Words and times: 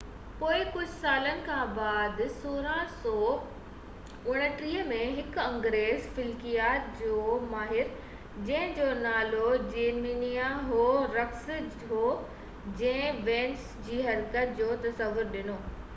پوءِ 0.37 0.61
ڪجهہ 0.75 0.93
سالن 1.01 1.41
کانپوءِ 1.47 1.89
1639 2.19 4.87
۾ 4.93 5.03
هڪ 5.17 5.43
انگريز 5.43 6.07
فلڪيات 6.15 6.89
جو 7.01 7.17
ماهر 7.51 7.91
جنهن 8.49 8.73
جو 8.79 8.87
نالو 9.03 9.43
جيرميا 9.75 10.47
هورڪس 10.71 11.43
هو 11.91 11.99
جنهن 12.79 13.21
وينس 13.29 13.69
جي 13.91 14.01
حرڪت 14.09 14.57
جو 14.63 14.71
تصور 14.87 15.31
ڏنو 15.37 15.59